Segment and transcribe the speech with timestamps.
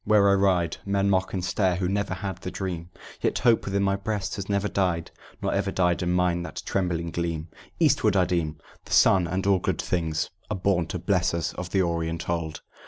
[0.03, 2.89] Where I ride, Men mock and stare, who never had the dream,
[3.21, 5.11] Yet hope within my breast has never died."
[5.43, 9.59] "Nor ever died in mine that trembling gleam." "Eastward, I deem: the sun and all
[9.59, 12.61] good things Are born to bless us of the Orient old."